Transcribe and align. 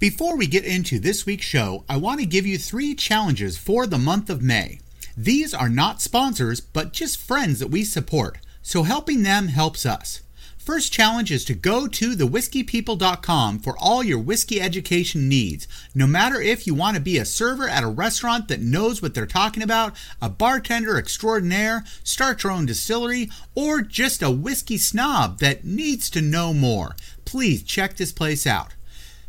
Before 0.00 0.34
we 0.34 0.46
get 0.46 0.64
into 0.64 0.98
this 0.98 1.26
week's 1.26 1.44
show, 1.44 1.84
I 1.86 1.98
want 1.98 2.20
to 2.20 2.26
give 2.26 2.46
you 2.46 2.56
three 2.56 2.94
challenges 2.94 3.58
for 3.58 3.86
the 3.86 3.98
month 3.98 4.30
of 4.30 4.40
May. 4.40 4.80
These 5.14 5.52
are 5.52 5.68
not 5.68 6.00
sponsors, 6.00 6.58
but 6.58 6.94
just 6.94 7.20
friends 7.20 7.58
that 7.58 7.68
we 7.68 7.84
support, 7.84 8.38
so 8.62 8.84
helping 8.84 9.24
them 9.24 9.48
helps 9.48 9.84
us. 9.84 10.22
First 10.56 10.90
challenge 10.90 11.30
is 11.30 11.44
to 11.44 11.54
go 11.54 11.86
to 11.86 12.16
thewhiskeypeople.com 12.16 13.58
for 13.58 13.76
all 13.76 14.02
your 14.02 14.18
whiskey 14.18 14.58
education 14.58 15.28
needs. 15.28 15.68
No 15.94 16.06
matter 16.06 16.40
if 16.40 16.66
you 16.66 16.74
want 16.74 16.96
to 16.96 17.02
be 17.02 17.18
a 17.18 17.26
server 17.26 17.68
at 17.68 17.84
a 17.84 17.88
restaurant 17.88 18.48
that 18.48 18.62
knows 18.62 19.02
what 19.02 19.12
they're 19.12 19.26
talking 19.26 19.62
about, 19.62 19.94
a 20.22 20.30
bartender 20.30 20.96
extraordinaire, 20.96 21.84
start 22.04 22.42
your 22.42 22.52
own 22.52 22.64
distillery, 22.64 23.28
or 23.54 23.82
just 23.82 24.22
a 24.22 24.30
whiskey 24.30 24.78
snob 24.78 25.40
that 25.40 25.66
needs 25.66 26.08
to 26.08 26.22
know 26.22 26.54
more, 26.54 26.96
please 27.26 27.62
check 27.62 27.98
this 27.98 28.12
place 28.12 28.46
out. 28.46 28.72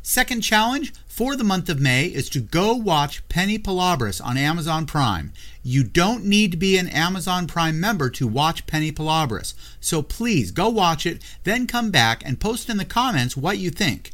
Second 0.04 0.42
challenge 0.42 0.94
for 1.06 1.36
the 1.36 1.44
month 1.44 1.70
of 1.70 1.80
May 1.80 2.06
is 2.06 2.28
to 2.30 2.40
go 2.40 2.74
watch 2.74 3.28
Penny 3.30 3.60
Palabras 3.60 4.20
on 4.20 4.36
Amazon 4.36 4.88
Prime. 4.88 5.32
You 5.62 5.84
don't 5.84 6.26
need 6.26 6.50
to 6.52 6.58
be 6.58 6.76
an 6.78 6.88
Amazon 6.88 7.46
Prime 7.46 7.80
member 7.80 8.10
to 8.12 8.28
watch 8.28 8.66
Penny 8.66 8.92
Palabras, 8.92 9.54
so 9.80 10.02
please 10.02 10.50
go 10.50 10.70
watch 10.70 11.06
it, 11.06 11.22
then 11.44 11.68
come 11.68 11.92
back 11.92 12.24
and 12.26 12.40
post 12.40 12.68
in 12.68 12.78
the 12.78 12.86
comments 12.86 13.38
what 13.38 13.60
you 13.60 13.70
think. 13.70 14.12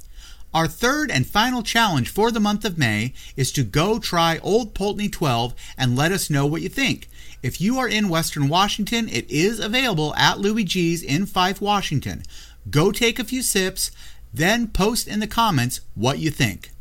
Our 0.53 0.67
third 0.67 1.09
and 1.09 1.25
final 1.25 1.63
challenge 1.63 2.09
for 2.09 2.31
the 2.31 2.39
month 2.41 2.65
of 2.65 2.77
May 2.77 3.13
is 3.37 3.53
to 3.53 3.63
go 3.63 3.97
try 3.97 4.39
Old 4.39 4.73
Pulteney 4.73 5.07
12 5.07 5.53
and 5.77 5.95
let 5.95 6.11
us 6.11 6.29
know 6.29 6.45
what 6.45 6.61
you 6.61 6.69
think. 6.69 7.07
If 7.41 7.61
you 7.61 7.77
are 7.79 7.87
in 7.87 8.09
Western 8.09 8.49
Washington, 8.49 9.07
it 9.07 9.29
is 9.29 9.59
available 9.59 10.13
at 10.15 10.39
Louis 10.39 10.65
G's 10.65 11.01
in 11.01 11.27
Fife, 11.27 11.61
Washington. 11.61 12.23
Go 12.69 12.91
take 12.91 13.19
a 13.19 13.23
few 13.23 13.41
sips, 13.41 13.91
then 14.37 14.67
post 14.67 15.07
in 15.07 15.19
the 15.19 15.27
comments 15.27 15.81
what 15.95 16.19
you 16.19 16.29
think. 16.29 16.71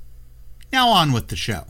Now 0.73 0.89
on 0.91 1.13
with 1.13 1.29
the 1.29 1.37
show. 1.37 1.65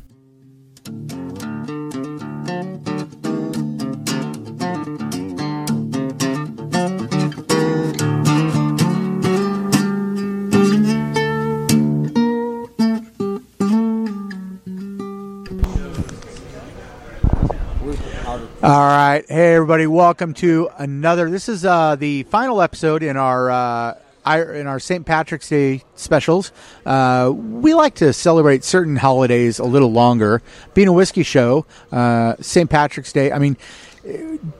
All 18.62 18.88
right, 18.88 19.22
hey 19.28 19.54
everybody, 19.54 19.86
welcome 19.86 20.34
to 20.34 20.68
another. 20.76 21.30
This 21.30 21.48
is 21.48 21.64
uh, 21.64 21.94
the 21.94 22.24
final 22.24 22.60
episode 22.60 23.04
in 23.04 23.16
our 23.16 23.48
uh, 23.48 23.94
in 24.26 24.66
our 24.66 24.80
St. 24.80 25.06
Patrick's 25.06 25.48
Day 25.48 25.82
specials. 25.94 26.52
Uh, 26.84 27.32
we 27.34 27.74
like 27.74 27.94
to 27.96 28.12
celebrate 28.12 28.64
certain 28.64 28.96
holidays 28.96 29.58
a 29.58 29.64
little 29.64 29.92
longer. 29.92 30.42
Being 30.74 30.88
a 30.88 30.92
whiskey 30.92 31.22
show, 31.22 31.66
uh, 31.92 32.34
St. 32.40 32.68
Patrick's 32.68 33.12
Day. 33.12 33.32
I 33.32 33.38
mean, 33.38 33.56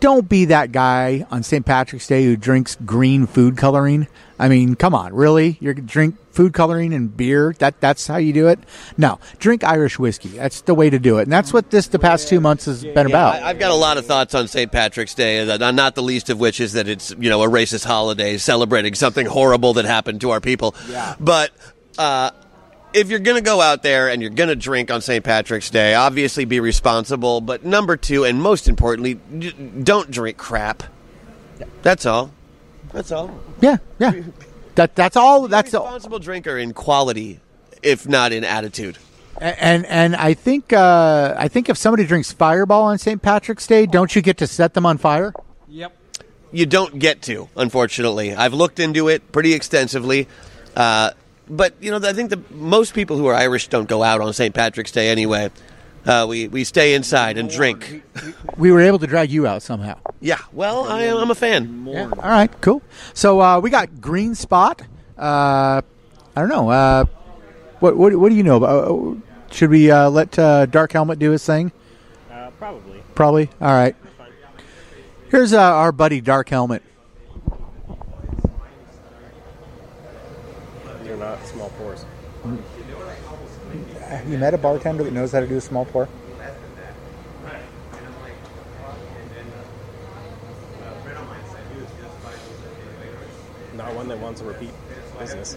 don't 0.00 0.28
be 0.28 0.47
that 0.47 0.73
guy 0.73 1.27
on 1.31 1.42
St. 1.42 1.64
Patrick's 1.64 2.06
Day 2.06 2.25
who 2.25 2.36
drinks 2.36 2.77
green 2.84 3.27
food 3.27 3.56
coloring. 3.56 4.08
I 4.39 4.48
mean, 4.48 4.75
come 4.75 4.95
on, 4.95 5.15
really? 5.15 5.56
You're 5.61 5.75
drink 5.75 6.17
food 6.31 6.53
coloring 6.53 6.92
and 6.92 7.17
beer? 7.17 7.55
That 7.59 7.81
that's 7.81 8.06
how 8.06 8.19
you 8.19 8.33
do 8.33 8.48
it? 8.48 8.59
No, 8.98 9.19
drink 9.39 9.65
Irish 9.65 9.98
whiskey. 9.98 10.29
That's 10.29 10.61
the 10.61 10.75
way 10.75 10.91
to 10.91 10.98
do 10.98 11.19
it, 11.19 11.23
and 11.23 11.33
that's 11.33 11.53
what 11.53 11.70
this 11.70 11.89
the 11.89 11.98
past 11.98 12.29
two 12.29 12.41
months 12.41 12.67
has 12.67 12.84
been 12.84 12.95
Yeah, 13.09 13.14
about. 13.14 13.42
I, 13.42 13.51
I've 13.51 13.59
got 13.59 13.70
a 13.70 13.75
lot 13.75 13.97
of 13.97 14.07
thoughts 14.07 14.34
on 14.34 14.48
St. 14.48 14.70
Patrick's 14.70 15.14
Day, 15.14 15.48
uh, 15.48 15.70
not 15.70 15.95
the 15.95 16.03
least 16.03 16.29
of 16.29 16.39
which 16.39 16.61
is 16.61 16.75
that 16.75 16.89
it's 16.89 17.14
you 17.19 17.31
know 17.31 17.42
a 17.42 17.48
racist 17.48 17.84
holiday 17.87 18.37
celebrating 18.37 18.95
something 18.95 19.27
horrible 19.27 19.75
that 19.75 19.84
happened 19.84 20.20
to 20.20 20.31
our 20.31 20.41
people. 20.41 20.75
Yeah. 20.89 21.14
But 21.19 21.51
uh, 21.98 22.31
if 22.92 23.11
you're 23.11 23.19
going 23.19 23.37
to 23.37 23.42
go 23.42 23.61
out 23.61 23.83
there 23.83 24.09
and 24.09 24.23
you're 24.23 24.31
going 24.31 24.48
to 24.48 24.57
drink 24.57 24.91
on 24.91 25.01
St. 25.01 25.25
Patrick's 25.25 25.70
Day, 25.70 25.95
obviously 25.95 26.45
be 26.45 26.61
responsible. 26.61 27.41
But 27.41 27.64
number 27.64 27.97
two, 27.97 28.25
and 28.25 28.41
most 28.41 28.69
importantly, 28.69 29.14
don't 29.83 30.11
drink 30.11 30.37
crap. 30.37 30.83
That's 31.83 32.07
all. 32.07 32.30
That's 32.92 33.13
all. 33.13 33.30
yeah, 33.61 33.79
yeah. 33.98 34.13
That 34.74 34.95
that's 34.95 35.17
all. 35.17 35.48
That's 35.48 35.73
a 35.74 35.79
all. 35.80 35.86
responsible 35.86 36.19
drinker 36.19 36.58
in 36.58 36.74
quality, 36.74 37.41
if 37.83 38.08
not 38.08 38.33
in 38.33 38.45
attitude. 38.45 38.98
And 39.39 39.85
and 39.86 40.17
I 40.17 40.35
think 40.35 40.73
uh, 40.73 41.35
I 41.36 41.48
think 41.48 41.69
if 41.69 41.77
somebody 41.77 42.07
drinks 42.07 42.33
Fireball 42.33 42.85
on 42.85 42.98
St. 42.98 43.20
Patrick's 43.20 43.67
Day, 43.67 43.86
don't 43.86 44.14
you 44.14 44.23
get 44.23 44.39
to 44.39 44.47
set 44.47 44.74
them 44.74 44.86
on 44.86 44.98
fire? 44.98 45.33
Yep. 45.69 45.97
You 46.52 46.64
don't 46.64 46.98
get 46.98 47.23
to, 47.23 47.48
unfortunately. 47.57 48.35
I've 48.35 48.55
looked 48.55 48.80
into 48.80 49.08
it 49.08 49.33
pretty 49.33 49.53
extensively. 49.53 50.29
Uh, 50.74 51.11
but, 51.48 51.74
you 51.80 51.91
know, 51.91 51.98
I 52.08 52.13
think 52.13 52.30
the 52.30 52.41
most 52.51 52.95
people 52.95 53.17
who 53.17 53.27
are 53.27 53.35
Irish 53.35 53.68
don't 53.68 53.89
go 53.89 54.03
out 54.03 54.20
on 54.20 54.33
St. 54.33 54.55
Patrick's 54.55 54.92
Day 54.92 55.08
anyway. 55.08 55.51
Uh, 56.06 56.24
we, 56.28 56.46
we 56.48 56.62
stay 56.62 56.94
inside 56.94 57.36
and 57.36 57.50
drink. 57.50 58.02
We 58.56 58.70
were 58.70 58.80
able 58.80 58.98
to 59.00 59.06
drag 59.08 59.30
you 59.30 59.46
out 59.46 59.62
somehow. 59.62 59.98
Yeah, 60.20 60.39
well, 60.52 60.84
I, 60.84 61.06
I'm 61.08 61.30
a 61.30 61.34
fan. 61.34 61.84
Yeah. 61.89 62.05
All 62.05 62.30
right. 62.30 62.50
Cool. 62.61 62.80
So 63.12 63.40
uh, 63.40 63.58
we 63.61 63.70
got 63.70 64.00
Green 64.00 64.34
Spot. 64.36 64.80
Uh, 65.18 65.83
I 66.36 66.40
don't 66.40 66.48
know. 66.48 66.70
Uh, 66.70 67.05
what, 67.80 67.96
what 67.96 68.14
what 68.17 68.28
do 68.28 68.34
you 68.36 68.42
know 68.42 68.56
about? 68.56 68.89
uh, 68.89 69.14
Should 69.50 69.70
we 69.70 69.90
uh, 69.90 70.08
let 70.08 70.39
uh, 70.39 70.67
Dark 70.67 70.92
Helmet 70.92 71.18
do 71.18 71.30
his 71.33 71.44
thing? 71.44 71.72
Uh, 72.30 72.50
probably. 72.58 73.02
Probably. 73.14 73.50
All 73.61 73.73
right. 73.73 73.96
Here's 75.30 75.52
uh, 75.52 75.61
our 75.61 75.90
buddy 75.90 76.20
Dark 76.20 76.48
Helmet. 76.48 76.83
They're 81.02 81.17
not 81.17 81.44
small 81.46 81.70
pours. 81.70 82.05
Have 84.08 84.16
you 84.29 84.39
met 84.39 84.55
a 84.55 84.59
bartender 84.59 85.05
that 85.05 85.13
knows 85.13 85.33
how 85.33 85.41
to 85.41 85.47
do 85.47 85.57
a 85.57 85.61
small 85.61 85.85
pour? 85.85 86.09
Not 93.75 93.95
one 93.95 94.09
that 94.09 94.19
wants 94.19 94.41
to 94.41 94.47
repeat 94.47 94.70
business. 95.19 95.57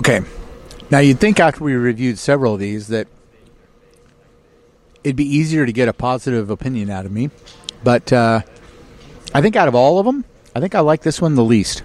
Okay. 0.00 0.22
Now 0.90 1.00
you'd 1.00 1.20
think 1.20 1.38
after 1.40 1.62
we 1.62 1.74
reviewed 1.74 2.18
several 2.18 2.54
of 2.54 2.60
these 2.60 2.88
that 2.88 3.06
it'd 5.04 5.14
be 5.14 5.26
easier 5.26 5.66
to 5.66 5.72
get 5.74 5.88
a 5.88 5.92
positive 5.92 6.48
opinion 6.48 6.88
out 6.88 7.04
of 7.04 7.12
me, 7.12 7.28
but 7.84 8.10
uh, 8.10 8.40
I 9.34 9.42
think 9.42 9.56
out 9.56 9.68
of 9.68 9.74
all 9.74 9.98
of 9.98 10.06
them, 10.06 10.24
I 10.56 10.60
think 10.60 10.74
I 10.74 10.80
like 10.80 11.02
this 11.02 11.20
one 11.20 11.34
the 11.34 11.44
least. 11.44 11.82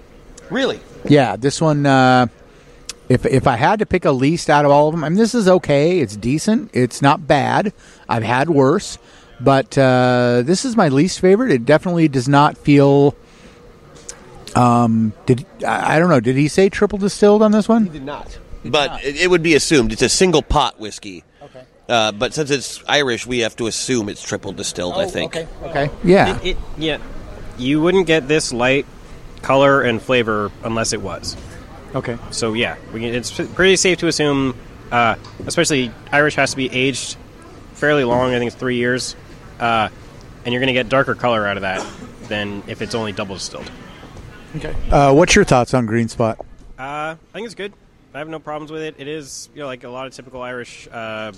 Really? 0.48 0.80
Yeah, 1.04 1.36
this 1.36 1.60
one. 1.60 1.84
Uh, 1.84 2.28
if 3.10 3.26
if 3.26 3.46
I 3.46 3.56
had 3.56 3.80
to 3.80 3.86
pick 3.86 4.06
a 4.06 4.12
least 4.12 4.48
out 4.48 4.64
of 4.64 4.70
all 4.70 4.88
of 4.88 4.94
them, 4.94 5.04
I 5.04 5.10
mean, 5.10 5.18
this 5.18 5.34
is 5.34 5.46
okay. 5.46 5.98
It's 6.00 6.16
decent. 6.16 6.70
It's 6.72 7.02
not 7.02 7.26
bad. 7.26 7.74
I've 8.08 8.22
had 8.22 8.48
worse, 8.48 8.96
but 9.40 9.76
uh, 9.76 10.40
this 10.42 10.64
is 10.64 10.74
my 10.74 10.88
least 10.88 11.20
favorite. 11.20 11.52
It 11.52 11.66
definitely 11.66 12.08
does 12.08 12.30
not 12.30 12.56
feel. 12.56 13.14
Um, 14.56 15.12
did 15.26 15.44
I 15.64 15.96
I 15.96 15.98
don't 15.98 16.08
know? 16.08 16.20
Did 16.20 16.36
he 16.36 16.48
say 16.48 16.68
triple 16.68 16.98
distilled 16.98 17.42
on 17.42 17.52
this 17.52 17.68
one? 17.68 17.84
He 17.84 17.90
did 17.90 18.04
not. 18.04 18.38
But 18.64 19.04
it, 19.04 19.16
it 19.16 19.30
would 19.30 19.42
be 19.42 19.54
assumed 19.54 19.92
it's 19.92 20.02
a 20.02 20.08
single 20.08 20.42
pot 20.42 20.80
whiskey. 20.80 21.22
Okay. 21.42 21.62
Uh, 21.88 22.10
but 22.12 22.34
since 22.34 22.50
it's 22.50 22.82
Irish, 22.88 23.26
we 23.26 23.40
have 23.40 23.54
to 23.56 23.66
assume 23.68 24.08
it's 24.08 24.22
triple 24.22 24.52
distilled, 24.52 24.94
I 24.94 25.06
think. 25.06 25.36
Okay. 25.36 25.48
Okay. 25.62 25.90
Yeah. 26.02 26.40
It, 26.42 26.56
yeah, 26.76 26.98
you 27.58 27.80
wouldn't 27.80 28.06
get 28.06 28.26
this 28.26 28.52
light 28.52 28.86
color 29.42 29.82
and 29.82 30.02
flavor 30.02 30.50
unless 30.64 30.92
it 30.92 31.00
was. 31.00 31.36
Okay. 31.94 32.18
So 32.30 32.54
yeah, 32.54 32.76
we 32.92 33.00
can, 33.00 33.14
it's 33.14 33.30
pretty 33.30 33.76
safe 33.76 33.98
to 33.98 34.08
assume, 34.08 34.58
uh, 34.90 35.14
especially 35.46 35.92
Irish 36.10 36.34
has 36.34 36.50
to 36.50 36.56
be 36.56 36.68
aged 36.72 37.16
fairly 37.74 38.04
long. 38.04 38.34
I 38.34 38.38
think 38.38 38.48
it's 38.50 38.60
three 38.60 38.76
years, 38.76 39.14
uh, 39.60 39.88
and 40.44 40.52
you're 40.52 40.60
going 40.60 40.68
to 40.68 40.72
get 40.72 40.88
darker 40.88 41.14
color 41.14 41.46
out 41.46 41.56
of 41.56 41.62
that 41.62 41.86
than 42.28 42.64
if 42.66 42.82
it's 42.82 42.94
only 42.94 43.12
double 43.12 43.36
distilled. 43.36 43.70
Okay. 44.56 44.74
Uh, 44.90 45.12
what's 45.12 45.34
your 45.34 45.44
thoughts 45.44 45.74
on 45.74 45.86
Green 45.86 46.08
Spot? 46.08 46.38
Uh, 46.78 47.16
I 47.16 47.16
think 47.32 47.46
it's 47.46 47.54
good. 47.54 47.72
I 48.14 48.18
have 48.18 48.28
no 48.28 48.38
problems 48.38 48.70
with 48.70 48.82
it. 48.82 48.94
It 48.98 49.08
is, 49.08 49.50
you 49.54 49.60
know, 49.60 49.66
like 49.66 49.84
a 49.84 49.88
lot 49.88 50.06
of 50.06 50.14
typical 50.14 50.40
Irish, 50.40 50.88
uh, 50.90 51.32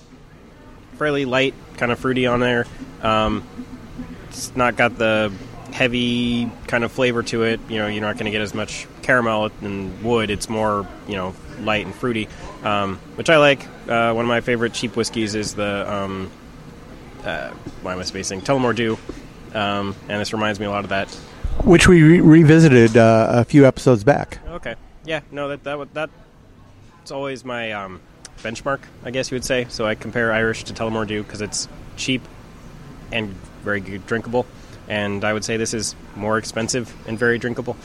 fairly 0.97 1.25
light, 1.25 1.55
kind 1.77 1.91
of 1.91 1.99
fruity 1.99 2.27
on 2.27 2.41
there. 2.41 2.67
Um, 3.03 3.43
it's 4.29 4.55
not 4.55 4.77
got 4.77 4.97
the 4.99 5.33
heavy 5.73 6.51
kind 6.67 6.85
of 6.85 6.93
flavor 6.93 7.23
to 7.25 7.43
it. 7.43 7.61
You 7.69 7.79
know, 7.79 7.89
you're 7.89 8.01
not 8.01 8.15
going 8.15 8.27
to 8.27 8.31
get 8.31 8.43
as 8.43 8.55
much 8.55 8.87
caramel 9.03 9.51
and 9.61 10.03
wood. 10.05 10.31
It's 10.31 10.49
more, 10.49 10.87
you 11.09 11.17
know, 11.17 11.35
light 11.61 11.85
and 11.85 11.95
fruity, 11.95 12.29
um, 12.63 12.97
which 13.17 13.31
I 13.31 13.39
like. 13.39 13.67
Uh, 13.89 14.13
one 14.13 14.25
of 14.25 14.29
my 14.29 14.41
favorite 14.41 14.73
cheap 14.73 14.97
whiskeys 14.97 15.35
is 15.35 15.55
the, 15.55 15.93
um, 15.93 16.31
uh, 17.25 17.51
why 17.83 17.93
am 17.93 17.99
I 17.99 18.05
spacing? 18.05 18.41
Tullamore 18.41 18.75
Dew. 18.75 18.99
Um, 19.55 19.97
and 20.09 20.21
this 20.21 20.33
reminds 20.33 20.61
me 20.61 20.67
a 20.67 20.71
lot 20.71 20.85
of 20.85 20.91
that. 20.91 21.09
Which 21.65 21.89
we 21.89 22.03
re- 22.03 22.21
revisited 22.21 22.97
uh, 22.97 23.27
a 23.31 23.45
few 23.45 23.67
episodes 23.67 24.05
back. 24.05 24.39
Okay. 24.49 24.75
Yeah. 25.05 25.21
No, 25.31 25.49
that 25.49 25.65
that 25.65 25.79
would- 25.79 25.95
that 25.95 26.11
it's 27.03 27.11
always 27.11 27.45
my 27.45 27.73
um, 27.73 28.01
benchmark, 28.43 28.81
I 29.05 29.11
guess 29.11 29.31
you 29.31 29.37
would 29.37 29.45
say. 29.45 29.67
So 29.69 29.87
I 29.87 29.95
compare 29.95 30.33
Irish 30.33 30.65
to 30.65 30.75
Tullamore 30.75 31.07
Dew 31.07 31.23
because 31.23 31.41
it's 31.41 31.69
cheap 31.97 32.23
and 33.11 33.35
very 33.65 33.81
good 33.81 34.07
drinkable, 34.07 34.45
and 34.89 35.25
I 35.25 35.33
would 35.33 35.45
say 35.45 35.57
this 35.57 35.73
is 35.75 35.95
more 36.15 36.37
expensive 36.39 36.95
and 37.09 37.19
very 37.19 37.39
drinkable. 37.39 37.77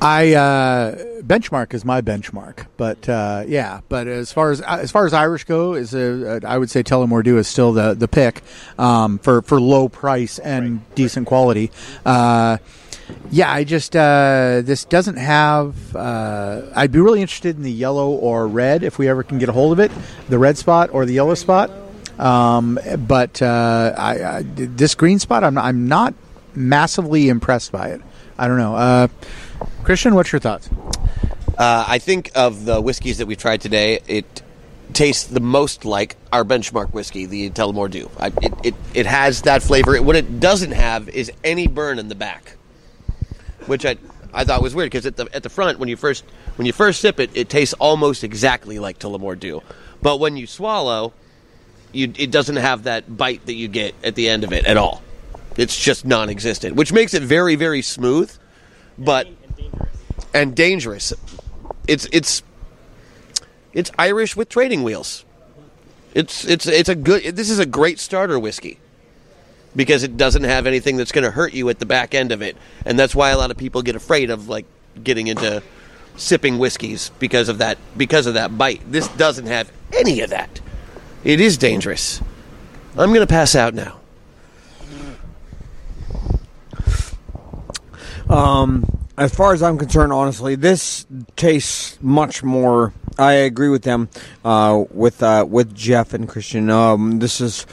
I 0.00 0.34
uh, 0.34 0.94
benchmark 1.22 1.74
is 1.74 1.84
my 1.84 2.00
benchmark, 2.00 2.66
but 2.76 3.08
uh, 3.08 3.44
yeah. 3.46 3.80
But 3.88 4.06
as 4.06 4.32
far 4.32 4.50
as 4.50 4.60
as 4.60 4.90
far 4.90 5.06
as 5.06 5.12
Irish 5.12 5.44
go, 5.44 5.74
is 5.74 5.94
uh, 5.94 6.40
I 6.46 6.58
would 6.58 6.70
say 6.70 6.82
Tullamore 6.82 7.24
Dew 7.24 7.38
is 7.38 7.48
still 7.48 7.72
the 7.72 7.94
the 7.94 8.08
pick 8.08 8.42
um, 8.78 9.18
for 9.18 9.42
for 9.42 9.60
low 9.60 9.88
price 9.88 10.38
and 10.38 10.82
decent 10.94 11.26
quality. 11.26 11.70
Uh, 12.04 12.58
yeah, 13.30 13.52
I 13.52 13.64
just 13.64 13.94
uh, 13.94 14.62
this 14.64 14.84
doesn't 14.84 15.16
have. 15.16 15.94
Uh, 15.94 16.62
I'd 16.74 16.92
be 16.92 17.00
really 17.00 17.20
interested 17.20 17.56
in 17.56 17.62
the 17.62 17.72
yellow 17.72 18.10
or 18.10 18.46
red 18.46 18.82
if 18.82 18.98
we 18.98 19.08
ever 19.08 19.22
can 19.22 19.38
get 19.38 19.48
a 19.48 19.52
hold 19.52 19.72
of 19.72 19.80
it, 19.80 19.92
the 20.28 20.38
red 20.38 20.58
spot 20.58 20.90
or 20.92 21.06
the 21.06 21.14
yellow 21.14 21.34
spot. 21.34 21.70
Um, 22.18 22.78
but 23.06 23.42
uh, 23.42 23.94
I, 23.96 24.24
I, 24.24 24.42
this 24.44 24.94
green 24.94 25.18
spot, 25.18 25.44
I'm 25.44 25.58
I'm 25.58 25.88
not 25.88 26.14
massively 26.54 27.28
impressed 27.28 27.72
by 27.72 27.88
it. 27.88 28.00
I 28.38 28.48
don't 28.48 28.58
know. 28.58 28.74
Uh, 28.76 29.08
Christian, 29.84 30.14
what's 30.14 30.32
your 30.32 30.40
thoughts? 30.40 30.68
Uh, 31.56 31.84
I 31.88 31.98
think 31.98 32.30
of 32.34 32.64
the 32.64 32.80
whiskeys 32.80 33.18
that 33.18 33.26
we've 33.26 33.38
tried 33.38 33.62
today, 33.62 34.00
it 34.06 34.42
tastes 34.92 35.24
the 35.24 35.40
most 35.40 35.84
like 35.84 36.16
our 36.32 36.44
benchmark 36.44 36.92
whiskey, 36.92 37.26
the 37.26 37.50
Tullamore 37.50 37.90
Dew. 37.90 38.10
I, 38.18 38.26
it, 38.42 38.52
it, 38.62 38.74
it 38.94 39.06
has 39.06 39.42
that 39.42 39.62
flavor. 39.62 39.94
It, 39.94 40.04
What 40.04 40.16
it 40.16 40.38
doesn't 40.38 40.72
have 40.72 41.08
is 41.08 41.32
any 41.42 41.66
burn 41.66 41.98
in 41.98 42.08
the 42.08 42.14
back, 42.14 42.56
which 43.66 43.86
I, 43.86 43.96
I 44.34 44.44
thought 44.44 44.62
was 44.62 44.74
weird 44.74 44.90
because 44.90 45.06
at 45.06 45.16
the 45.16 45.28
at 45.32 45.42
the 45.42 45.48
front 45.48 45.78
when 45.78 45.88
you 45.88 45.96
first 45.96 46.24
when 46.56 46.66
you 46.66 46.72
first 46.72 47.00
sip 47.00 47.18
it, 47.20 47.30
it 47.34 47.48
tastes 47.48 47.74
almost 47.74 48.22
exactly 48.22 48.78
like 48.78 48.98
Tullamore 48.98 49.38
Dew, 49.38 49.62
but 50.02 50.20
when 50.20 50.36
you 50.36 50.46
swallow, 50.46 51.14
you 51.92 52.12
it 52.18 52.30
doesn't 52.30 52.56
have 52.56 52.84
that 52.84 53.16
bite 53.16 53.46
that 53.46 53.54
you 53.54 53.68
get 53.68 53.94
at 54.04 54.14
the 54.14 54.28
end 54.28 54.44
of 54.44 54.52
it 54.52 54.66
at 54.66 54.76
all. 54.76 55.02
It's 55.56 55.78
just 55.78 56.04
non-existent, 56.04 56.76
which 56.76 56.92
makes 56.92 57.14
it 57.14 57.22
very 57.22 57.54
very 57.54 57.82
smooth, 57.82 58.32
but 58.98 59.28
and 60.34 60.54
dangerous. 60.54 61.12
It's 61.88 62.06
it's 62.12 62.42
it's 63.72 63.90
Irish 63.98 64.36
with 64.36 64.48
trading 64.48 64.82
wheels. 64.82 65.24
It's 66.14 66.44
it's 66.44 66.66
it's 66.66 66.88
a 66.88 66.94
good. 66.94 67.36
This 67.36 67.50
is 67.50 67.58
a 67.58 67.66
great 67.66 67.98
starter 67.98 68.38
whiskey 68.38 68.78
because 69.76 70.02
it 70.02 70.16
doesn't 70.16 70.44
have 70.44 70.66
anything 70.66 70.96
that's 70.96 71.12
going 71.12 71.24
to 71.24 71.30
hurt 71.30 71.52
you 71.52 71.68
at 71.68 71.78
the 71.78 71.86
back 71.86 72.14
end 72.14 72.32
of 72.32 72.40
it, 72.40 72.56
and 72.84 72.98
that's 72.98 73.14
why 73.14 73.30
a 73.30 73.36
lot 73.36 73.50
of 73.50 73.56
people 73.58 73.82
get 73.82 73.94
afraid 73.94 74.30
of 74.30 74.48
like 74.48 74.64
getting 75.04 75.26
into 75.26 75.62
sipping 76.16 76.58
whiskeys 76.58 77.10
because 77.18 77.50
of 77.50 77.58
that 77.58 77.76
because 77.96 78.26
of 78.26 78.34
that 78.34 78.56
bite. 78.56 78.80
This 78.90 79.08
doesn't 79.08 79.46
have 79.46 79.70
any 79.92 80.20
of 80.22 80.30
that. 80.30 80.60
It 81.24 81.40
is 81.40 81.58
dangerous. 81.58 82.20
I'm 82.96 83.10
going 83.10 83.20
to 83.20 83.26
pass 83.26 83.54
out 83.54 83.74
now. 83.74 84.00
Um, 88.28 88.84
as 89.16 89.34
far 89.34 89.54
as 89.54 89.62
I'm 89.62 89.78
concerned, 89.78 90.12
honestly, 90.12 90.56
this 90.56 91.06
tastes 91.36 91.98
much 92.02 92.42
more. 92.42 92.92
I 93.18 93.32
agree 93.32 93.68
with 93.68 93.82
them, 93.82 94.08
uh, 94.44 94.84
with 94.90 95.22
uh, 95.22 95.46
with 95.48 95.74
Jeff 95.74 96.12
and 96.12 96.28
Christian. 96.28 96.68
Um, 96.68 97.18
this 97.18 97.40
is 97.40 97.66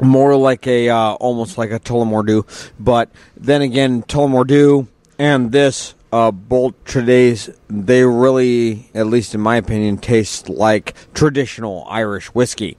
more 0.00 0.36
like 0.36 0.66
a 0.66 0.90
uh, 0.90 1.12
almost 1.14 1.58
like 1.58 1.70
a 1.70 1.80
Tullamore 1.80 2.72
but 2.78 3.10
then 3.36 3.62
again, 3.62 4.02
Tullamore 4.02 4.86
and 5.18 5.52
this 5.52 5.94
uh, 6.12 6.30
Bolt 6.30 6.74
today's 6.86 7.50
they 7.68 8.04
really, 8.04 8.90
at 8.94 9.06
least 9.06 9.34
in 9.34 9.40
my 9.40 9.56
opinion, 9.56 9.98
taste 9.98 10.48
like 10.48 10.94
traditional 11.14 11.86
Irish 11.88 12.26
whiskey. 12.28 12.76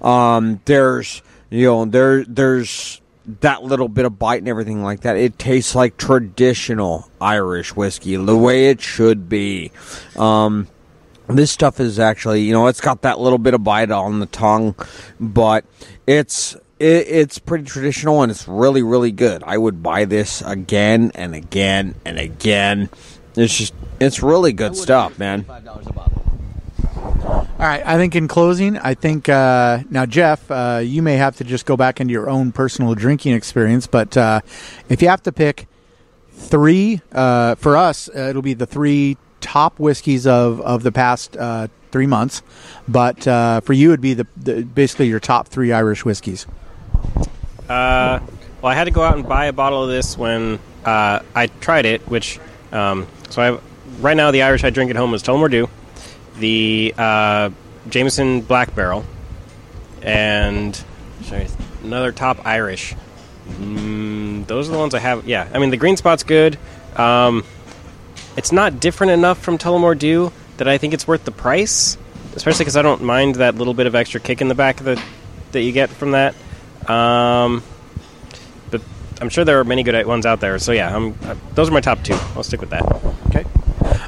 Um, 0.00 0.60
there's 0.64 1.22
you 1.50 1.66
know 1.66 1.84
there 1.84 2.24
there's 2.24 3.00
that 3.40 3.62
little 3.62 3.88
bit 3.88 4.06
of 4.06 4.18
bite 4.18 4.38
and 4.38 4.48
everything 4.48 4.82
like 4.82 5.00
that. 5.00 5.16
It 5.16 5.38
tastes 5.38 5.74
like 5.74 5.96
traditional 5.96 7.08
Irish 7.20 7.76
whiskey, 7.76 8.16
the 8.16 8.36
way 8.36 8.70
it 8.70 8.80
should 8.80 9.28
be. 9.28 9.70
Um, 10.16 10.66
this 11.28 11.50
stuff 11.50 11.78
is 11.78 11.98
actually, 11.98 12.42
you 12.42 12.52
know, 12.52 12.66
it's 12.68 12.80
got 12.80 13.02
that 13.02 13.20
little 13.20 13.38
bit 13.38 13.52
of 13.54 13.62
bite 13.62 13.90
on 13.90 14.20
the 14.20 14.26
tongue, 14.26 14.74
but 15.20 15.64
it's 16.06 16.54
it, 16.78 17.06
it's 17.08 17.38
pretty 17.38 17.64
traditional 17.64 18.22
and 18.22 18.30
it's 18.30 18.48
really 18.48 18.82
really 18.82 19.12
good. 19.12 19.42
I 19.44 19.58
would 19.58 19.82
buy 19.82 20.06
this 20.06 20.42
again 20.42 21.12
and 21.14 21.34
again 21.34 21.94
and 22.04 22.18
again. 22.18 22.88
It's 23.36 23.56
just 23.56 23.74
it's 24.00 24.22
really 24.22 24.52
good 24.52 24.74
stuff, 24.74 25.18
man. 25.18 25.44
All 27.58 27.66
right. 27.66 27.84
I 27.84 27.96
think 27.96 28.14
in 28.14 28.28
closing, 28.28 28.78
I 28.78 28.94
think 28.94 29.28
uh, 29.28 29.80
now, 29.90 30.06
Jeff, 30.06 30.48
uh, 30.48 30.80
you 30.84 31.02
may 31.02 31.16
have 31.16 31.36
to 31.38 31.44
just 31.44 31.66
go 31.66 31.76
back 31.76 32.00
into 32.00 32.12
your 32.12 32.30
own 32.30 32.52
personal 32.52 32.94
drinking 32.94 33.34
experience, 33.34 33.88
but 33.88 34.16
uh, 34.16 34.42
if 34.88 35.02
you 35.02 35.08
have 35.08 35.24
to 35.24 35.32
pick 35.32 35.66
three 36.30 37.00
uh, 37.10 37.56
for 37.56 37.76
us, 37.76 38.08
uh, 38.14 38.28
it'll 38.28 38.42
be 38.42 38.54
the 38.54 38.66
three 38.66 39.16
top 39.40 39.80
whiskeys 39.80 40.24
of 40.24 40.60
of 40.60 40.84
the 40.84 40.92
past 40.92 41.36
uh, 41.36 41.66
three 41.90 42.06
months. 42.06 42.42
But 42.86 43.24
for 43.64 43.72
you, 43.72 43.90
it'd 43.90 44.00
be 44.00 44.14
the, 44.14 44.28
the 44.36 44.62
basically 44.62 45.08
your 45.08 45.18
top 45.18 45.48
three 45.48 45.72
Irish 45.72 46.04
whiskeys. 46.04 46.46
Well, 47.68 48.72
I 48.72 48.74
had 48.74 48.84
to 48.84 48.92
go 48.92 49.02
out 49.02 49.16
and 49.16 49.28
buy 49.28 49.46
a 49.46 49.52
bottle 49.52 49.82
of 49.82 49.90
this 49.90 50.16
when 50.16 50.60
I 50.84 51.50
tried 51.60 51.86
it. 51.86 52.02
Which, 52.02 52.38
um, 52.70 53.08
so 53.30 53.42
I 53.42 53.46
have, 53.46 53.62
right 54.00 54.16
now 54.16 54.30
the 54.30 54.42
Irish 54.42 54.62
I 54.62 54.70
drink 54.70 54.90
at 54.90 54.96
home 54.96 55.12
is 55.14 55.24
Tullamore 55.24 55.50
Dew, 55.50 55.68
the 56.38 56.94
uh, 56.96 57.50
Jameson 57.88 58.42
Black 58.42 58.74
Barrel, 58.74 59.04
and 60.02 60.80
sorry, 61.22 61.48
another 61.82 62.12
top 62.12 62.46
Irish. 62.46 62.94
Mm, 63.48 64.46
those 64.46 64.68
are 64.68 64.72
the 64.72 64.78
ones 64.78 64.94
I 64.94 64.98
have. 64.98 65.26
Yeah, 65.26 65.48
I 65.52 65.58
mean 65.58 65.70
the 65.70 65.76
green 65.76 65.96
spot's 65.96 66.22
good. 66.22 66.58
Um, 66.96 67.44
it's 68.36 68.52
not 68.52 68.80
different 68.80 69.12
enough 69.12 69.38
from 69.38 69.58
Tullamore 69.58 69.98
Dew 69.98 70.32
that 70.58 70.68
I 70.68 70.78
think 70.78 70.94
it's 70.94 71.06
worth 71.06 71.24
the 71.24 71.30
price, 71.30 71.96
especially 72.36 72.64
because 72.64 72.76
I 72.76 72.82
don't 72.82 73.02
mind 73.02 73.36
that 73.36 73.54
little 73.54 73.74
bit 73.74 73.86
of 73.86 73.94
extra 73.94 74.20
kick 74.20 74.40
in 74.40 74.48
the 74.48 74.54
back 74.54 74.76
that 74.78 75.02
that 75.52 75.62
you 75.62 75.72
get 75.72 75.90
from 75.90 76.12
that. 76.12 76.34
Um, 76.88 77.62
but 78.70 78.82
I'm 79.20 79.28
sure 79.28 79.44
there 79.44 79.58
are 79.60 79.64
many 79.64 79.82
good 79.82 80.06
ones 80.06 80.26
out 80.26 80.40
there. 80.40 80.58
So 80.58 80.72
yeah, 80.72 80.94
I'm, 80.94 81.18
uh, 81.24 81.34
those 81.54 81.68
are 81.68 81.72
my 81.72 81.80
top 81.80 82.02
two. 82.02 82.14
I'll 82.36 82.42
stick 82.42 82.60
with 82.60 82.70
that. 82.70 82.84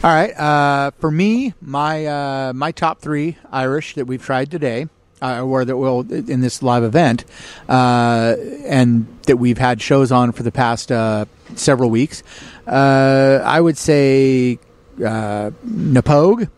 All 0.02 0.11
right. 0.11 0.32
Uh, 0.32 0.93
for 0.98 1.10
me, 1.10 1.53
my 1.60 2.06
uh, 2.06 2.53
my 2.55 2.72
top 2.72 3.01
three 3.01 3.36
Irish 3.53 3.96
that 3.96 4.06
we've 4.06 4.25
tried 4.25 4.51
today, 4.51 4.89
uh, 5.20 5.43
or 5.43 5.67
that 5.67 5.77
will 5.77 6.10
in 6.10 6.41
this 6.41 6.63
live 6.63 6.84
event, 6.84 7.27
uh, 7.69 8.34
and 8.65 9.06
that 9.27 9.36
we've 9.36 9.58
had 9.58 9.82
shows 9.82 10.10
on 10.10 10.32
for 10.32 10.43
the 10.43 10.53
past 10.53 10.91
uh, 10.91 11.27
several 11.55 11.91
weeks. 11.91 12.22
Uh, 12.67 13.43
I 13.44 13.60
would 13.60 13.77
say 13.77 14.58
Knappogue. 14.96 16.48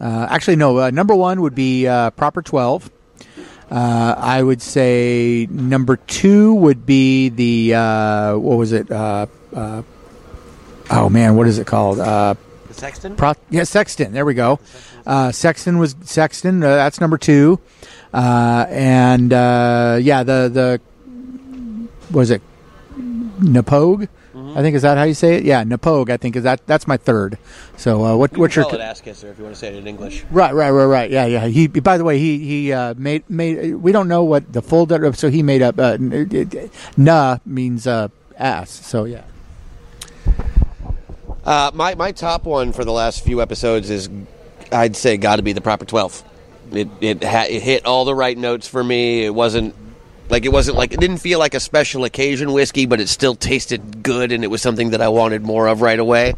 Actually, 0.00 0.56
no. 0.56 0.88
Number 0.88 1.14
one 1.14 1.42
would 1.42 1.54
be 1.54 1.84
Proper 1.84 2.40
Twelve. 2.40 2.90
I 3.70 4.42
would 4.42 4.62
say 4.62 5.46
number 5.50 5.98
two 5.98 6.54
would 6.54 6.86
be 6.86 7.28
the 7.28 7.72
what 8.40 8.56
was 8.56 8.72
it? 8.72 8.90
Oh 8.90 9.36
man, 11.10 11.36
what 11.36 11.46
is 11.46 11.58
it 11.58 11.66
called? 11.66 11.98
Sexton? 12.80 13.16
Pro- 13.16 13.34
yeah, 13.50 13.64
Sexton. 13.64 14.12
There 14.12 14.24
we 14.24 14.34
go. 14.34 14.58
Uh, 15.06 15.30
Sexton 15.32 15.78
was 15.78 15.94
Sexton. 16.02 16.62
Uh, 16.64 16.76
that's 16.76 17.00
number 17.00 17.18
two. 17.18 17.60
Uh, 18.12 18.66
and 18.68 19.32
uh, 19.32 19.98
yeah, 20.00 20.22
the 20.22 20.50
the 20.52 20.80
was 22.10 22.30
it 22.30 22.42
Knappogue? 22.96 24.08
I 24.52 24.62
think 24.62 24.74
is 24.74 24.82
that 24.82 24.96
how 24.98 25.04
you 25.04 25.14
say 25.14 25.36
it? 25.36 25.44
Yeah, 25.44 25.62
Knappogue. 25.62 26.10
I 26.10 26.16
think 26.16 26.34
is 26.34 26.42
that 26.42 26.66
that's 26.66 26.86
my 26.88 26.96
third. 26.96 27.38
So 27.76 28.04
uh, 28.04 28.16
what 28.16 28.32
You 28.32 28.40
what's 28.40 28.56
your 28.56 28.64
call 28.64 28.74
it 28.74 28.80
ass 28.80 29.00
kisser 29.00 29.30
if 29.30 29.38
you 29.38 29.44
want 29.44 29.54
to 29.54 29.60
say 29.60 29.68
it 29.68 29.76
in 29.76 29.86
English. 29.86 30.24
right 30.30 30.54
right 30.54 30.70
right 30.70 30.84
right 30.86 31.10
yeah 31.10 31.26
yeah 31.26 31.46
he 31.46 31.66
by 31.68 31.98
the 31.98 32.04
way 32.04 32.18
he 32.18 32.38
he 32.38 32.72
uh, 32.72 32.94
made 32.96 33.28
made 33.30 33.74
we 33.76 33.92
don't 33.92 34.08
know 34.08 34.24
what 34.24 34.52
the 34.52 34.62
full 34.62 34.88
so 35.14 35.30
he 35.30 35.42
made 35.42 35.62
up 35.62 35.78
uh, 35.78 35.96
na 36.96 37.38
means 37.46 37.86
uh, 37.86 38.08
ass 38.38 38.70
so 38.70 39.04
yeah 39.04 39.22
Uh, 41.44 41.70
my 41.74 41.94
my 41.94 42.12
top 42.12 42.44
one 42.44 42.72
for 42.72 42.84
the 42.84 42.92
last 42.92 43.24
few 43.24 43.40
episodes 43.40 43.90
is, 43.90 44.08
I'd 44.70 44.96
say, 44.96 45.16
got 45.16 45.36
to 45.36 45.42
be 45.42 45.52
the 45.52 45.60
proper 45.60 45.84
twelve. 45.84 46.22
It 46.72 46.88
it, 47.00 47.24
ha- 47.24 47.46
it 47.48 47.62
hit 47.62 47.86
all 47.86 48.04
the 48.04 48.14
right 48.14 48.36
notes 48.36 48.68
for 48.68 48.82
me. 48.82 49.24
It 49.24 49.34
wasn't 49.34 49.74
like 50.28 50.44
it 50.44 50.52
wasn't 50.52 50.76
like 50.76 50.92
it 50.92 51.00
didn't 51.00 51.18
feel 51.18 51.38
like 51.38 51.54
a 51.54 51.60
special 51.60 52.04
occasion 52.04 52.52
whiskey, 52.52 52.86
but 52.86 53.00
it 53.00 53.08
still 53.08 53.34
tasted 53.34 54.02
good, 54.02 54.32
and 54.32 54.44
it 54.44 54.48
was 54.48 54.62
something 54.62 54.90
that 54.90 55.00
I 55.00 55.08
wanted 55.08 55.42
more 55.42 55.66
of 55.66 55.80
right 55.80 55.98
away. 55.98 56.34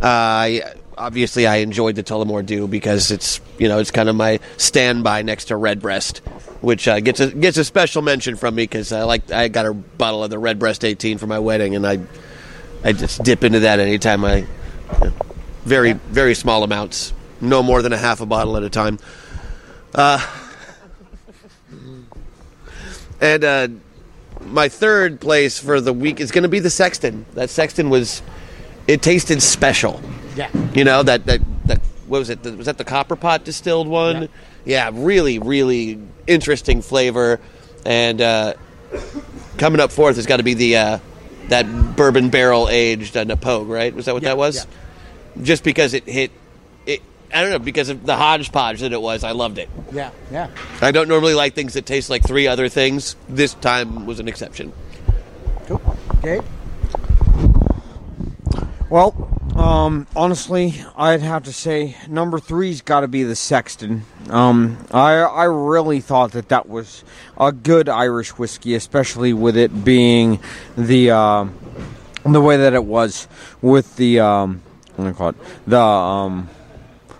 Uh, 0.00 0.60
obviously, 0.96 1.46
I 1.46 1.56
enjoyed 1.56 1.96
the 1.96 2.02
Tullamore 2.02 2.44
Dew 2.44 2.68
because 2.68 3.10
it's 3.10 3.40
you 3.58 3.68
know 3.68 3.78
it's 3.78 3.90
kind 3.90 4.08
of 4.08 4.16
my 4.16 4.40
standby 4.56 5.22
next 5.22 5.46
to 5.46 5.56
Redbreast, 5.56 6.18
which 6.60 6.86
uh, 6.86 7.00
gets 7.00 7.20
a 7.20 7.30
gets 7.30 7.56
a 7.56 7.64
special 7.64 8.02
mention 8.02 8.36
from 8.36 8.54
me 8.54 8.64
because 8.64 8.92
I 8.92 9.02
like 9.04 9.30
I 9.32 9.48
got 9.48 9.66
a 9.66 9.74
bottle 9.74 10.22
of 10.22 10.30
the 10.30 10.38
Redbreast 10.38 10.84
18 10.84 11.18
for 11.18 11.26
my 11.26 11.38
wedding, 11.38 11.74
and 11.74 11.86
I 11.86 12.00
I 12.84 12.92
just 12.92 13.22
dip 13.22 13.42
into 13.42 13.60
that 13.60 13.80
anytime 13.80 14.24
I. 14.24 14.46
Very 15.64 15.94
very 15.94 16.34
small 16.34 16.62
amounts, 16.62 17.14
no 17.40 17.62
more 17.62 17.80
than 17.80 17.94
a 17.94 17.96
half 17.96 18.20
a 18.20 18.26
bottle 18.26 18.58
at 18.58 18.62
a 18.62 18.68
time. 18.68 18.98
Uh, 19.94 20.24
and 23.20 23.44
uh, 23.44 23.68
my 24.44 24.68
third 24.68 25.20
place 25.20 25.58
for 25.58 25.80
the 25.80 25.92
week 25.92 26.20
is 26.20 26.30
going 26.30 26.42
to 26.42 26.48
be 26.48 26.58
the 26.58 26.68
Sexton. 26.68 27.24
That 27.32 27.48
Sexton 27.48 27.88
was, 27.88 28.20
it 28.86 29.00
tasted 29.00 29.42
special. 29.42 30.02
Yeah. 30.36 30.50
You 30.74 30.84
know 30.84 31.02
that 31.02 31.24
that 31.24 31.40
that 31.64 31.80
what 32.06 32.18
was 32.18 32.28
it? 32.28 32.42
Was 32.44 32.66
that 32.66 32.76
the 32.76 32.84
Copper 32.84 33.16
Pot 33.16 33.44
distilled 33.44 33.88
one? 33.88 34.28
Yeah, 34.66 34.90
really, 34.92 35.38
really 35.38 35.98
interesting 36.26 36.82
flavor. 36.82 37.40
And 37.86 38.20
uh, 38.20 38.54
coming 39.56 39.80
up 39.80 39.92
fourth 39.92 40.16
has 40.16 40.26
got 40.26 40.38
to 40.38 40.42
be 40.42 40.54
the 40.54 40.76
uh, 40.76 40.98
that 41.48 41.96
bourbon 41.96 42.30
barrel 42.30 42.68
aged 42.68 43.16
uh, 43.16 43.24
Knappogue, 43.24 43.68
right? 43.68 43.94
Was 43.94 44.06
that 44.06 44.14
what 44.14 44.22
Yeah, 44.22 44.30
that 44.30 44.38
was? 44.38 44.66
Just 45.42 45.64
because 45.64 45.94
it 45.94 46.04
hit, 46.04 46.30
it. 46.86 47.02
I 47.32 47.42
don't 47.42 47.50
know 47.50 47.58
because 47.58 47.88
of 47.88 48.06
the 48.06 48.16
hodgepodge 48.16 48.80
that 48.80 48.92
it 48.92 49.00
was. 49.00 49.24
I 49.24 49.32
loved 49.32 49.58
it. 49.58 49.68
Yeah, 49.92 50.10
yeah. 50.30 50.48
I 50.80 50.92
don't 50.92 51.08
normally 51.08 51.34
like 51.34 51.54
things 51.54 51.74
that 51.74 51.86
taste 51.86 52.08
like 52.10 52.22
three 52.22 52.46
other 52.46 52.68
things. 52.68 53.16
This 53.28 53.54
time 53.54 54.06
was 54.06 54.20
an 54.20 54.28
exception. 54.28 54.72
Cool. 55.66 55.80
Okay. 56.18 56.40
Well, 58.90 59.33
um, 59.56 60.06
honestly, 60.16 60.74
I'd 60.96 61.22
have 61.22 61.44
to 61.44 61.52
say 61.52 61.96
number 62.08 62.38
three's 62.38 62.80
got 62.80 63.00
to 63.00 63.08
be 63.08 63.22
the 63.22 63.36
Sexton. 63.36 64.02
Um, 64.28 64.78
I 64.90 65.14
I 65.14 65.44
really 65.44 66.00
thought 66.00 66.32
that 66.32 66.48
that 66.48 66.68
was 66.68 67.04
a 67.38 67.52
good 67.52 67.88
Irish 67.88 68.38
whiskey, 68.38 68.74
especially 68.74 69.32
with 69.32 69.56
it 69.56 69.84
being 69.84 70.40
the 70.76 71.10
uh, 71.10 71.46
the 72.24 72.40
way 72.40 72.56
that 72.56 72.74
it 72.74 72.84
was 72.84 73.28
with 73.62 73.96
the 73.96 74.20
um, 74.20 74.62
what 74.96 75.04
do 75.04 75.10
I 75.10 75.12
call 75.12 75.28
it 75.30 75.36
the 75.66 75.80
um, 75.80 76.48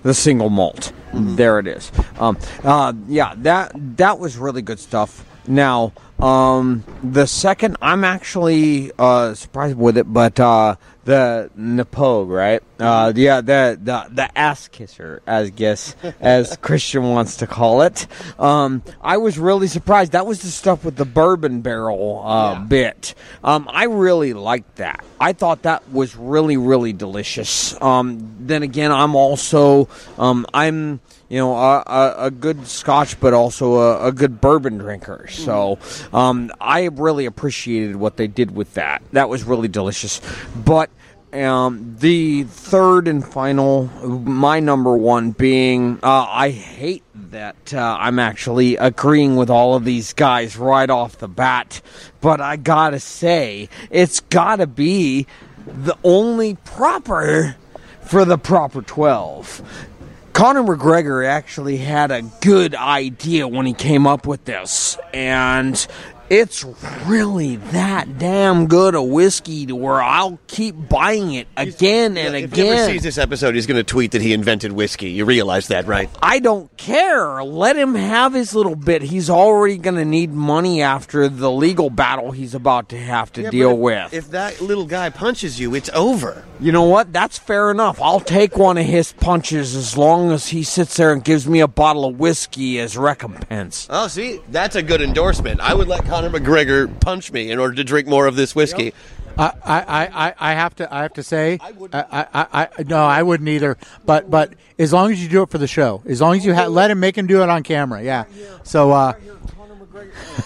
the 0.02 0.14
single 0.14 0.50
malt. 0.50 0.92
There 1.12 1.58
it 1.58 1.66
is. 1.66 1.92
Um, 2.18 2.38
uh, 2.64 2.92
yeah, 3.06 3.34
that 3.38 3.72
that 3.96 4.18
was 4.18 4.36
really 4.36 4.62
good 4.62 4.80
stuff. 4.80 5.24
Now, 5.46 5.92
um, 6.18 6.84
the 7.02 7.26
second, 7.26 7.76
I'm 7.82 8.02
actually 8.02 8.92
uh, 8.98 9.34
surprised 9.34 9.76
with 9.76 9.98
it, 9.98 10.10
but 10.10 10.40
uh, 10.40 10.76
the 11.04 11.50
Knappogue, 11.56 12.28
right? 12.28 12.62
Uh, 12.78 13.12
yeah, 13.14 13.40
the 13.40 13.78
the 13.82 14.06
the 14.10 14.38
ass 14.38 14.68
kisser, 14.68 15.22
as 15.26 15.50
guess 15.50 15.94
as 16.20 16.56
Christian 16.58 17.10
wants 17.10 17.38
to 17.38 17.46
call 17.46 17.82
it. 17.82 18.06
Um, 18.38 18.82
I 19.00 19.18
was 19.18 19.38
really 19.38 19.66
surprised. 19.66 20.12
That 20.12 20.26
was 20.26 20.42
the 20.42 20.48
stuff 20.48 20.84
with 20.84 20.96
the 20.96 21.04
bourbon 21.04 21.60
barrel 21.60 22.22
uh, 22.24 22.60
bit. 22.60 23.14
Um, 23.42 23.68
I 23.70 23.84
really 23.84 24.32
liked 24.32 24.76
that. 24.76 25.04
I 25.20 25.32
thought 25.32 25.62
that 25.62 25.90
was 25.90 26.16
really 26.16 26.56
really 26.56 26.92
delicious. 26.92 27.80
Um, 27.80 28.36
then 28.40 28.62
again, 28.62 28.92
I'm 28.92 29.14
also 29.14 29.88
um, 30.18 30.46
I'm 30.52 31.00
you 31.28 31.38
know, 31.38 31.54
a, 31.54 31.82
a, 31.86 32.14
a 32.26 32.30
good 32.30 32.66
Scotch, 32.66 33.18
but 33.20 33.32
also 33.32 33.74
a, 33.74 34.08
a 34.08 34.12
good 34.12 34.40
bourbon 34.40 34.78
drinker. 34.78 35.26
So, 35.28 35.78
um, 36.12 36.52
I 36.60 36.84
really 36.84 37.26
appreciated 37.26 37.96
what 37.96 38.16
they 38.16 38.26
did 38.26 38.54
with 38.54 38.74
that. 38.74 39.02
That 39.12 39.28
was 39.28 39.44
really 39.44 39.68
delicious. 39.68 40.20
But 40.54 40.90
um, 41.34 41.96
the 41.98 42.44
third 42.44 43.08
and 43.08 43.26
final, 43.26 43.86
my 44.06 44.60
number 44.60 44.96
one 44.96 45.32
being, 45.32 45.98
uh, 46.02 46.26
I 46.28 46.50
hate 46.50 47.02
that 47.14 47.74
uh, 47.74 47.96
I'm 47.98 48.20
actually 48.20 48.76
agreeing 48.76 49.34
with 49.34 49.50
all 49.50 49.74
of 49.74 49.84
these 49.84 50.12
guys 50.12 50.56
right 50.56 50.88
off 50.88 51.18
the 51.18 51.28
bat, 51.28 51.82
but 52.20 52.40
I 52.40 52.56
gotta 52.56 53.00
say, 53.00 53.68
it's 53.90 54.20
gotta 54.20 54.68
be 54.68 55.26
the 55.66 55.96
only 56.04 56.54
proper 56.54 57.56
for 58.02 58.24
the 58.24 58.38
proper 58.38 58.82
12. 58.82 59.93
Conor 60.34 60.64
McGregor 60.64 61.24
actually 61.24 61.76
had 61.76 62.10
a 62.10 62.22
good 62.40 62.74
idea 62.74 63.46
when 63.46 63.66
he 63.66 63.72
came 63.72 64.04
up 64.04 64.26
with 64.26 64.44
this, 64.44 64.98
and 65.12 65.86
it's 66.30 66.64
really 67.04 67.56
that 67.56 68.18
damn 68.18 68.66
good 68.66 68.94
a 68.94 69.02
whiskey 69.02 69.66
to 69.66 69.76
where 69.76 70.02
I'll 70.02 70.38
keep 70.46 70.74
buying 70.88 71.34
it 71.34 71.48
again 71.56 72.16
and 72.16 72.34
again. 72.34 72.44
if 72.44 72.54
he 72.54 72.68
ever 72.68 72.92
sees 72.92 73.02
this 73.02 73.18
episode, 73.18 73.54
he's 73.54 73.66
going 73.66 73.76
to 73.76 73.84
tweet 73.84 74.12
that 74.12 74.22
he 74.22 74.32
invented 74.32 74.72
whiskey. 74.72 75.10
You 75.10 75.24
realize 75.24 75.68
that, 75.68 75.86
right? 75.86 76.08
I 76.22 76.38
don't 76.38 76.74
care. 76.76 77.42
Let 77.44 77.76
him 77.76 77.94
have 77.94 78.32
his 78.32 78.54
little 78.54 78.76
bit. 78.76 79.02
He's 79.02 79.28
already 79.28 79.76
going 79.76 79.96
to 79.96 80.04
need 80.04 80.32
money 80.32 80.82
after 80.82 81.28
the 81.28 81.50
legal 81.50 81.90
battle 81.90 82.30
he's 82.30 82.54
about 82.54 82.88
to 82.90 82.98
have 82.98 83.32
to 83.34 83.50
deal 83.50 83.76
with. 83.76 84.12
If 84.14 84.30
that 84.30 84.60
little 84.60 84.86
guy 84.86 85.10
punches 85.10 85.60
you, 85.60 85.74
it's 85.74 85.90
over. 85.90 86.44
You 86.60 86.72
know 86.72 86.84
what? 86.84 87.12
That's 87.12 87.36
fair 87.38 87.70
enough. 87.70 88.00
I'll 88.00 88.20
take 88.20 88.56
one 88.56 88.78
of 88.78 88.86
his 88.86 89.12
punches 89.12 89.74
as 89.74 89.98
long 89.98 90.30
as 90.30 90.48
he 90.48 90.62
sits 90.62 90.96
there 90.96 91.12
and 91.12 91.22
gives 91.22 91.46
me 91.46 91.60
a 91.60 91.68
bottle 91.68 92.04
of 92.06 92.18
whiskey 92.18 92.78
as 92.80 92.96
recompense. 92.96 93.86
Oh, 93.90 94.06
see, 94.08 94.40
that's 94.50 94.76
a 94.76 94.82
good 94.82 95.02
endorsement. 95.02 95.60
I 95.60 95.74
would 95.74 95.88
let 95.88 96.04
Conor 96.14 96.30
McGregor 96.30 97.00
punch 97.00 97.32
me 97.32 97.50
in 97.50 97.58
order 97.58 97.74
to 97.74 97.82
drink 97.82 98.06
more 98.06 98.28
of 98.28 98.36
this 98.36 98.54
whiskey. 98.54 98.94
I, 99.36 99.52
I, 99.64 99.80
I, 100.06 100.34
I 100.38 100.54
have 100.54 100.76
to 100.76 100.94
I 100.94 101.02
have 101.02 101.14
to 101.14 101.24
say 101.24 101.58
I, 101.60 101.72
I, 101.92 102.26
I, 102.32 102.68
I 102.78 102.82
no 102.84 103.04
I 103.04 103.20
wouldn't 103.24 103.48
either 103.48 103.76
but 104.06 104.30
but 104.30 104.54
as 104.78 104.92
long 104.92 105.10
as 105.10 105.20
you 105.20 105.28
do 105.28 105.42
it 105.42 105.50
for 105.50 105.58
the 105.58 105.66
show 105.66 106.04
as 106.06 106.20
long 106.20 106.36
as 106.36 106.46
you 106.46 106.54
ha- 106.54 106.66
let 106.66 106.92
him 106.92 107.00
make 107.00 107.18
him 107.18 107.26
do 107.26 107.42
it 107.42 107.48
on 107.48 107.64
camera 107.64 108.00
yeah 108.00 108.26
so 108.62 108.92
uh, 108.92 109.14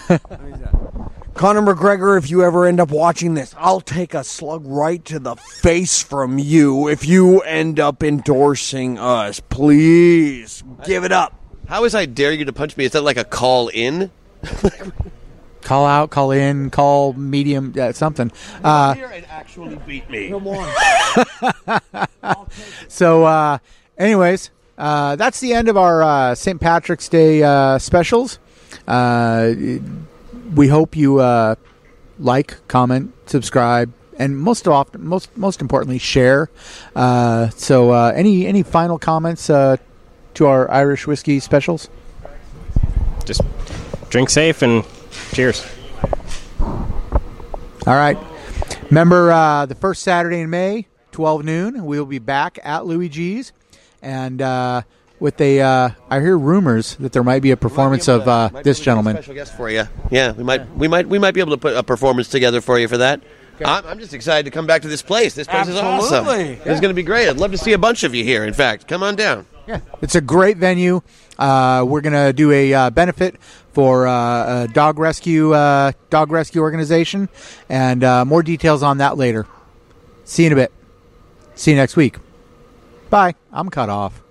Conor 1.35 1.61
McGregor, 1.61 2.17
if 2.17 2.31
you 2.31 2.43
ever 2.43 2.65
end 2.65 2.79
up 2.79 2.89
watching 2.89 3.35
this, 3.35 3.53
I'll 3.55 3.79
take 3.79 4.15
a 4.15 4.23
slug 4.23 4.63
right 4.65 5.05
to 5.05 5.19
the 5.19 5.35
face 5.35 6.01
from 6.01 6.39
you 6.39 6.89
if 6.89 7.07
you 7.07 7.41
end 7.41 7.79
up 7.79 8.03
endorsing 8.03 8.97
us. 8.97 9.39
Please 9.39 10.63
give 10.83 11.03
it 11.03 11.11
up. 11.11 11.39
How 11.67 11.85
is 11.85 11.93
I 11.93 12.07
dare 12.07 12.33
you 12.33 12.43
to 12.45 12.53
punch 12.53 12.75
me? 12.75 12.85
Is 12.85 12.91
that 12.93 13.03
like 13.03 13.17
a 13.17 13.23
call 13.23 13.67
in? 13.67 14.09
call 15.69 15.85
out 15.85 16.09
call 16.09 16.31
in 16.31 16.71
call 16.71 17.13
medium 17.13 17.75
uh, 17.79 17.91
something. 17.91 18.31
Uh, 18.63 18.95
Here 18.95 19.11
and 19.13 19.23
actually 19.27 19.75
beat 19.85 20.09
me. 20.09 20.29
so 22.87 23.23
uh, 23.23 23.59
anyways 23.95 24.49
uh, 24.79 25.15
that's 25.15 25.39
the 25.39 25.53
end 25.53 25.69
of 25.69 25.77
our 25.77 26.01
uh, 26.01 26.33
St. 26.33 26.59
Patrick's 26.59 27.07
Day 27.07 27.43
uh, 27.43 27.77
specials. 27.77 28.39
Uh, 28.87 29.53
we 30.55 30.69
hope 30.69 30.95
you 30.95 31.19
uh, 31.19 31.53
like 32.17 32.67
comment 32.67 33.13
subscribe 33.27 33.93
and 34.17 34.39
most 34.39 34.67
often 34.67 35.05
most 35.05 35.37
most 35.37 35.61
importantly 35.61 35.99
share. 35.99 36.49
Uh, 36.95 37.49
so 37.49 37.91
uh, 37.91 38.11
any 38.15 38.47
any 38.47 38.63
final 38.63 38.97
comments 38.97 39.51
uh, 39.51 39.77
to 40.33 40.47
our 40.47 40.69
Irish 40.71 41.05
whiskey 41.05 41.39
specials? 41.39 41.89
Just 43.23 43.41
drink 44.09 44.31
safe 44.31 44.63
and 44.63 44.83
cheers. 45.31 45.65
All 46.61 47.95
right. 47.95 48.17
Remember 48.89 49.31
uh, 49.31 49.65
the 49.65 49.75
first 49.75 50.03
Saturday 50.03 50.41
in 50.41 50.49
May, 50.49 50.87
12 51.11 51.43
noon, 51.43 51.85
we 51.85 51.97
will 51.97 52.05
be 52.05 52.19
back 52.19 52.59
at 52.63 52.85
Louis 52.85 53.09
G's. 53.09 53.53
And 54.01 54.41
uh, 54.41 54.81
with 55.19 55.39
a, 55.41 55.61
uh, 55.61 55.89
I 56.09 56.19
hear 56.19 56.37
rumors 56.37 56.95
that 56.97 57.11
there 57.11 57.23
might 57.23 57.41
be 57.41 57.51
a 57.51 57.57
performance 57.57 58.07
of 58.07 58.27
uh, 58.27 58.49
be 58.49 58.55
this 58.55 58.57
able 58.57 58.61
to 58.61 58.63
do 58.63 58.81
a 58.81 58.83
gentleman. 58.85 59.15
Special 59.15 59.33
guest 59.33 59.57
for 59.57 59.69
you. 59.69 59.83
Yeah, 60.09 60.31
we 60.31 60.43
might, 60.43 60.69
we 60.75 60.87
might, 60.87 61.07
we 61.07 61.19
might 61.19 61.33
be 61.33 61.39
able 61.39 61.51
to 61.51 61.57
put 61.57 61.75
a 61.75 61.83
performance 61.83 62.29
together 62.29 62.61
for 62.61 62.79
you 62.79 62.87
for 62.87 62.97
that. 62.97 63.21
I'm, 63.65 63.85
I'm 63.85 63.99
just 63.99 64.13
excited 64.13 64.45
to 64.45 64.51
come 64.51 64.65
back 64.65 64.83
to 64.83 64.87
this 64.87 65.01
place. 65.01 65.35
This 65.35 65.47
place 65.47 65.67
is 65.67 65.75
awesome. 65.75 66.25
Absolutely. 66.25 66.71
It's 66.71 66.79
going 66.79 66.91
to 66.91 66.93
be 66.93 67.03
great. 67.03 67.27
I'd 67.27 67.37
love 67.37 67.51
to 67.51 67.57
see 67.57 67.73
a 67.73 67.77
bunch 67.77 68.03
of 68.03 68.15
you 68.15 68.23
here. 68.23 68.45
In 68.45 68.53
fact, 68.53 68.87
come 68.87 69.03
on 69.03 69.15
down. 69.15 69.45
Yeah, 69.69 69.81
it's 70.01 70.15
a 70.15 70.21
great 70.21 70.57
venue. 70.57 71.01
Uh, 71.37 71.85
we're 71.87 72.01
gonna 72.01 72.33
do 72.33 72.51
a 72.51 72.73
uh, 72.73 72.89
benefit 72.89 73.35
for 73.71 74.07
uh, 74.07 74.63
a 74.63 74.67
dog 74.67 74.97
rescue 74.97 75.53
uh, 75.53 75.91
dog 76.09 76.31
rescue 76.31 76.61
organization, 76.61 77.29
and 77.69 78.03
uh, 78.03 78.25
more 78.25 78.41
details 78.41 78.81
on 78.81 78.97
that 78.97 79.15
later. 79.15 79.45
See 80.25 80.41
you 80.41 80.47
in 80.47 80.53
a 80.53 80.55
bit. 80.55 80.71
See 81.53 81.69
you 81.69 81.77
next 81.77 81.95
week. 81.95 82.17
Bye. 83.11 83.35
I'm 83.51 83.69
cut 83.69 83.89
off. 83.89 84.23